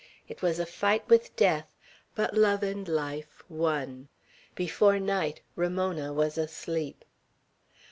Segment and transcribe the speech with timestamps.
[0.27, 1.75] It was a fight with death;
[2.15, 4.07] but love and life won.
[4.55, 7.05] Before night Ramona was asleep.